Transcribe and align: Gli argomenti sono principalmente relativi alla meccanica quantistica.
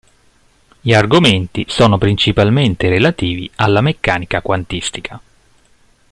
Gli 0.81 0.93
argomenti 0.95 1.65
sono 1.67 1.99
principalmente 1.99 2.89
relativi 2.89 3.47
alla 3.57 3.81
meccanica 3.81 4.41
quantistica. 4.41 5.21